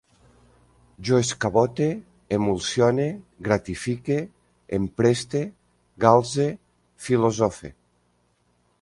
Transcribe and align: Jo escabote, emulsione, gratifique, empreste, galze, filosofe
Jo 1.09 1.19
escabote, 1.23 1.89
emulsione, 2.37 3.05
gratifique, 3.49 4.19
empreste, 4.81 5.45
galze, 6.07 6.51
filosofe 7.11 7.77